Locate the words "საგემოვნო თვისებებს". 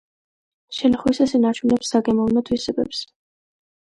1.95-3.05